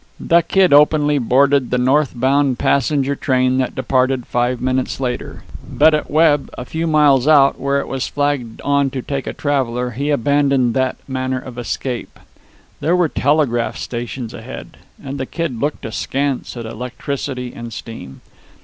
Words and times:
The 0.19 0.41
Kid 0.41 0.73
openly 0.73 1.19
boarded 1.19 1.69
the 1.69 1.77
north 1.77 2.13
bound 2.15 2.57
passenger 2.57 3.15
train 3.15 3.59
that 3.59 3.75
departed 3.75 4.25
five 4.25 4.59
minutes 4.59 4.99
later. 4.99 5.43
But 5.69 5.93
at 5.93 6.09
Webb, 6.09 6.49
a 6.57 6.65
few 6.65 6.87
miles 6.87 7.27
out, 7.27 7.59
where 7.59 7.79
it 7.79 7.87
was 7.87 8.07
flagged 8.07 8.57
to 8.63 8.89
take 9.07 9.27
on 9.27 9.31
a 9.31 9.33
traveller, 9.35 9.91
he 9.91 10.09
abandoned 10.09 10.73
that 10.73 10.97
manner 11.07 11.37
of 11.39 11.59
escape. 11.59 12.19
There 12.79 12.95
were 12.95 13.09
telegraph 13.09 13.77
stations 13.77 14.33
ahead; 14.33 14.77
and 15.03 15.19
the 15.19 15.27
Kid 15.27 15.59
looked 15.61 15.85
askance 15.85 16.57
at 16.57 16.65
electricity 16.65 17.53
and 17.53 17.71
steam. 17.71 18.21